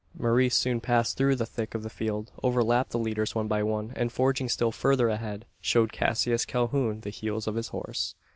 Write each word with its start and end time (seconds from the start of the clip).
Maurice 0.17 0.55
soon 0.55 0.81
passed 0.81 1.15
through 1.15 1.35
the 1.35 1.45
thick 1.45 1.75
of 1.75 1.83
the 1.83 1.87
field, 1.91 2.31
overlapped 2.41 2.89
the 2.89 2.97
leaders 2.97 3.35
one 3.35 3.47
by 3.47 3.61
one; 3.61 3.93
and 3.95 4.11
forging 4.11 4.49
still 4.49 4.71
further 4.71 5.09
ahead, 5.09 5.45
showed 5.59 5.91
Cassius 5.93 6.43
Calhoun 6.43 7.01
the 7.01 7.11
heels 7.11 7.45
of 7.45 7.53
his 7.53 7.67
horse. 7.67 8.15